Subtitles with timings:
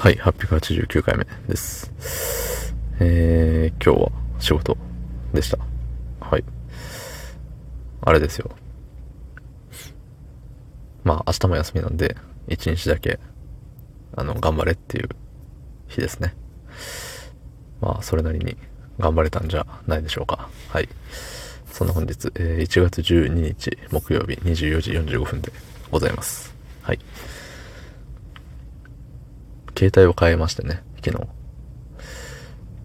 [0.00, 1.92] はい、889回目です。
[3.00, 4.78] えー、今日は仕事
[5.34, 5.58] でした。
[6.26, 6.44] はい。
[8.00, 8.50] あれですよ。
[11.04, 12.16] まあ、明日も休みなんで、
[12.48, 13.20] 一日だけ、
[14.16, 15.10] あの、頑張れっていう
[15.88, 16.34] 日ですね。
[17.82, 18.56] まあ、それなりに
[18.98, 20.48] 頑張れたんじゃないでしょうか。
[20.70, 20.88] はい。
[21.70, 25.52] そんな本日、えー1月12日木曜日24時45分で
[25.90, 26.54] ございます。
[26.80, 26.98] はい。
[29.80, 31.26] 携帯を変えましてね、昨日。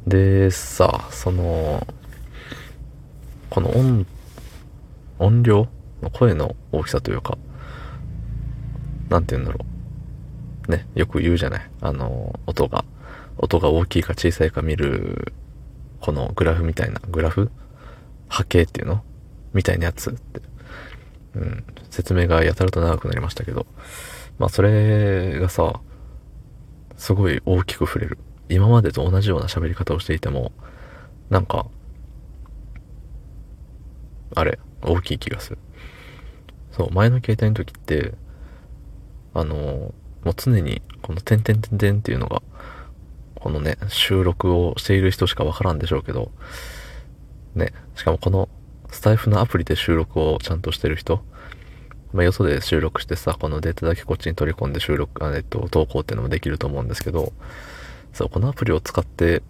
[0.08, 1.86] で、さ、その、
[3.49, 4.05] この音、
[5.20, 5.67] 音量？
[6.02, 7.38] の声の大きさというか、
[9.09, 9.66] なんて言うんだろ
[10.67, 10.72] う。
[10.72, 11.70] ね、よく言うじゃない。
[11.81, 12.86] あの、音が、
[13.38, 15.34] 音が大きいか小さいか見る、
[16.00, 17.50] このグラフみたいな、グラフ？
[18.27, 19.03] 波形っていうの？
[19.53, 20.41] みたいなやつって。
[21.36, 23.66] うん、説明がやたらと長くなりましたけど、
[24.38, 25.81] まあそれがさ、
[26.98, 28.17] すごい大きく触れる。
[28.49, 30.52] 今までと同じような喋り方をしていても、
[31.30, 31.67] なんか、
[34.36, 35.58] あれ、大きい気がする。
[36.72, 38.14] そう、前の携帯の時って、
[39.34, 42.42] あの、もう常にこの点々点々っていうのが、
[43.36, 46.31] このね、収録をしている人しかわからんでしょうけど、
[47.53, 48.50] ね、しかもこの
[48.89, 51.23] スタイフのアプリで収録をちゃんとしてる人、
[52.16, 57.33] まあ、よそで収録してさ、このデータだけこっちに取り込んで収録、えっと、投稿っていうのもできると思うんですけど、
[58.13, 59.44] そう、このアプリを使って、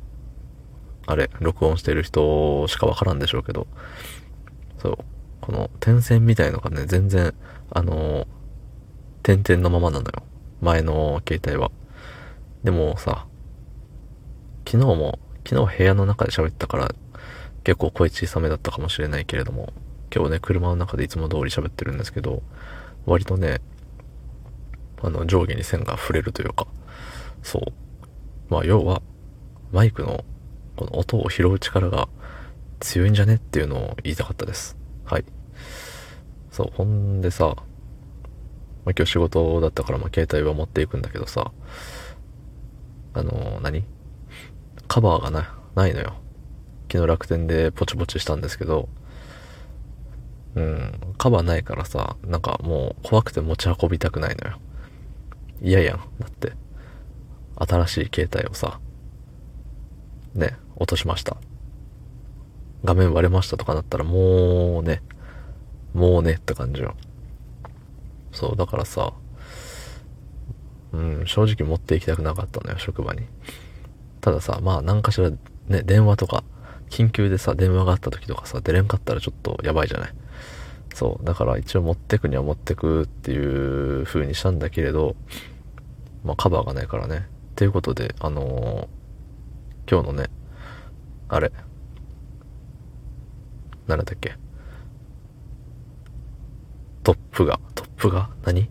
[1.06, 3.68] あれ、録音してる人しかわからんでしょうけど、
[4.82, 4.98] そう、
[5.42, 7.36] この点線みたいのがね、全然、
[7.70, 8.26] あの、
[9.22, 10.24] 点々のままなのよ。
[10.60, 11.70] 前の携帯は。
[12.64, 13.28] でもさ、
[14.68, 16.96] 昨日も、昨日部屋の中で喋ったから、
[17.64, 19.72] 結構声小さめだったかもしれないけれども、
[20.16, 22.42] 今日ね、車の中でいつも通り喋ってるんですけど、
[23.06, 23.60] 割とね、
[25.02, 26.68] あの、上下に線が触れるというか、
[27.44, 27.74] そう。
[28.50, 29.02] まあ、要は、
[29.74, 30.24] マイクの、
[30.78, 32.08] この音を拾う力が
[32.80, 34.78] 強いんじゃねっていうのを言いたかったです。
[35.04, 35.26] はい。
[36.50, 37.56] そう、ほんでさ、
[38.86, 41.52] まあ、今日仕事だったから、まあ、携帯は持っていくんだけどさ、
[43.14, 43.84] あの何？
[44.88, 46.14] カバーがな、ないのよ。
[46.92, 48.88] 昨日楽天でポチポチしたんですけど、
[50.56, 54.58] うん、カバーないからさ、なんかもう怖くて持ち運びたくないのよ。
[55.62, 55.98] 嫌やん。
[56.20, 56.54] だって、
[57.56, 58.80] 新しい携帯をさ、
[60.34, 61.38] ね、落としました。
[62.84, 65.02] 画面割れましたとかなったらもうね、
[65.94, 66.96] もうねって感じよ。
[68.32, 69.14] そう、だからさ、
[70.94, 73.24] うん、正直持って行きたくなかったのよ、職場に。
[74.22, 75.32] たださ、まあ何かしら
[75.68, 76.44] ね、電話とか、
[76.90, 80.14] 緊急でさ、電話があった時とかさ、出れんかったらちょっとやばいじゃない？
[80.94, 85.16] そう、だから一応持ってくには持ってくっていう風にしたんだけれど、
[86.24, 87.28] まあカバーがないからね。
[87.52, 90.30] っていうことで、あのー今日のね、
[91.28, 91.52] あれ、
[93.88, 94.36] なんだっけ？
[97.04, 98.30] トップが、トップが？
[98.46, 98.70] 何？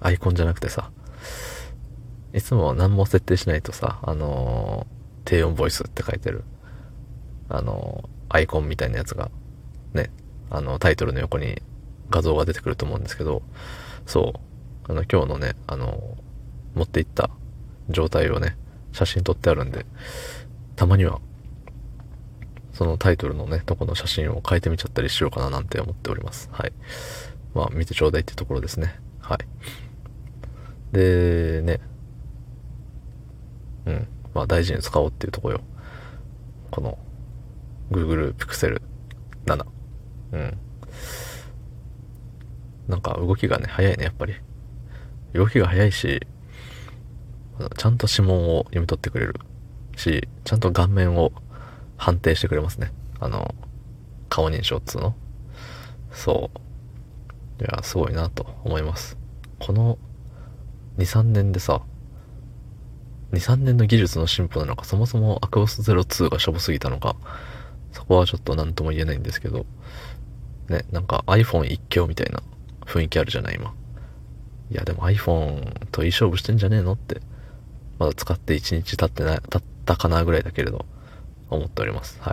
[0.00, 0.90] アイコンじゃなくてさ、
[2.32, 6.44] いつも何も設定しないとさ、あのー低音ボイスって書いてる、
[7.54, 9.30] あのアイコンみたいなやつが、
[9.92, 10.10] ね、
[10.48, 11.60] あの、タイトルの横に
[12.08, 13.42] 画像が出てくると思うんですけど、
[14.06, 14.32] そ
[14.88, 16.16] う、あの、今日のね、あの
[16.74, 17.28] 持っていった
[17.90, 18.56] 状態をね、
[18.92, 19.84] 写真撮ってあるんで、
[20.76, 21.20] たまには、
[22.72, 26.48] そのタイトルのね、とこの写真を変えてみちゃったりしようかななんて思っております。
[26.52, 26.72] はい。
[27.54, 28.98] まあ、見てちょうだいってところですね。
[29.20, 29.38] はい。
[30.96, 31.80] で、ね、
[33.84, 34.08] うん。
[34.34, 35.60] まあ大事に使おうっていうとこよ。
[36.70, 36.98] この
[37.92, 38.80] Google Pixel
[39.46, 39.66] 7。
[40.32, 40.58] うん。
[42.88, 44.34] なんか動きがね、早いね、やっぱり。
[45.34, 46.26] 動きが早いし、
[47.76, 49.34] ちゃんと指紋を読み取ってくれる
[49.96, 51.32] し、ちゃんと顔面を
[51.96, 52.92] 判定してくれますね。
[53.20, 53.54] あの、
[54.28, 55.14] 顔認証っつうの。
[56.10, 56.50] そ
[57.60, 57.62] う。
[57.62, 59.16] いや、すごいなと思います。
[59.58, 59.98] この
[60.98, 61.82] 2、3年でさ、
[63.32, 67.16] 2、3年の技術の進歩なのか、そもそもアクオス02がしょぼすぎたのか、
[67.92, 69.66] そこはちょっと何とも言えないんですけど、
[70.68, 72.42] ね、なんか iPhone 一強みたいな
[72.86, 73.74] 雰囲気あるじゃない、今。
[74.70, 77.20] いや、でも iPhone といい勝負してんじゃねえのって、
[77.98, 80.86] まだ使って1日経ってない、経ったかなぐらいだけれど、
[81.50, 82.18] 思っております。
[82.20, 82.32] は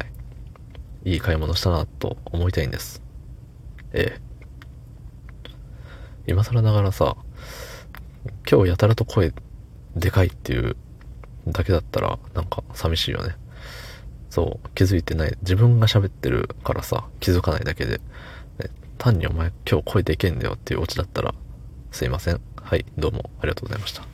[1.06, 1.12] い。
[1.12, 3.02] いい買い物したなと思いたいんです。
[3.94, 4.22] ええ。
[6.28, 7.18] 今更ながらさ、
[8.50, 9.34] 今日やたらと声
[9.96, 10.76] でかいっていう
[11.48, 13.36] だけだったらなんか寂しいよね。
[14.30, 15.38] そう、気づいてない。
[15.42, 18.00] 自分が喋ってるからさ、気づかないだけで。
[18.60, 21.34] ね単にお前今日声でけんだよっていうオチだったら、
[21.92, 22.42] すいません。
[22.62, 24.09] はい、どうもありがとうございました。